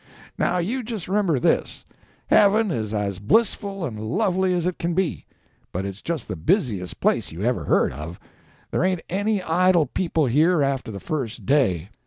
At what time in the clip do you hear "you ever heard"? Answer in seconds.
7.31-7.93